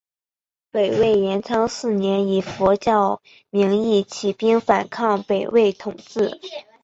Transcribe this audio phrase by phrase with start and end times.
[0.71, 6.41] 北魏延昌四年以佛教名义起兵反抗北魏统治。